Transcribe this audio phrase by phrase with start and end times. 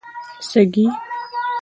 [0.51, 0.85] سږی